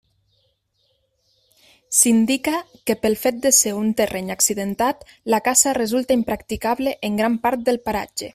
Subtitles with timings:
[1.97, 2.53] S'indica
[2.89, 7.69] que pel fet de ser un terreny accidentat la caça resulta impracticable en gran part
[7.71, 8.29] del paratge.